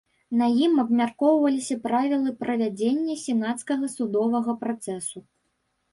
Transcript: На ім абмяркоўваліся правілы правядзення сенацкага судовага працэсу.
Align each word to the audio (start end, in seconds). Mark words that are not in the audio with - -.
На 0.39 0.45
ім 0.67 0.73
абмяркоўваліся 0.83 1.77
правілы 1.83 2.33
правядзення 2.41 3.21
сенацкага 3.27 3.85
судовага 3.97 4.51
працэсу. 4.63 5.17